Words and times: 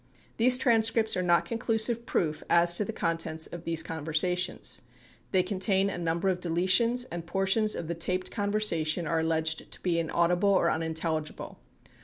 These, 0.37 0.57
transcripts 0.57 1.15
are 1.15 1.21
not 1.21 1.45
conclusive 1.45 2.07
proof 2.07 2.41
as 2.49 2.73
to 2.73 2.83
the 2.83 2.91
contents 2.91 3.45
of 3.45 3.65
these 3.65 3.83
conversations. 3.83 4.81
They 5.31 5.43
contain 5.43 5.91
a 5.91 5.97
number 5.99 6.29
of 6.29 6.39
deletions 6.39 7.05
and 7.11 7.23
portions 7.27 7.75
of 7.75 7.87
the 7.87 7.93
taped 7.93 8.31
conversation 8.31 9.05
are 9.05 9.19
alleged 9.19 9.71
to 9.71 9.79
be 9.81 9.99
inaudible 9.99 10.49
or 10.49 10.71
unintelligible. 10.71 11.59